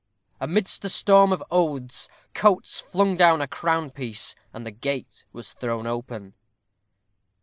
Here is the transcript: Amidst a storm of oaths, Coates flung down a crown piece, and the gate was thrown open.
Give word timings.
Amidst 0.39 0.83
a 0.83 0.89
storm 0.89 1.31
of 1.31 1.43
oaths, 1.51 2.09
Coates 2.33 2.79
flung 2.81 3.15
down 3.15 3.39
a 3.39 3.45
crown 3.47 3.91
piece, 3.91 4.33
and 4.51 4.65
the 4.65 4.71
gate 4.71 5.25
was 5.31 5.51
thrown 5.53 5.85
open. 5.85 6.33